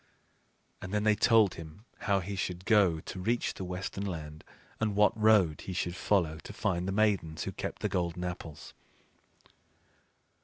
[0.81, 4.43] And then they told him how he should go to reach the Western Land,
[4.79, 8.73] and what road he should follow to find the Maidens who kept the golden apples.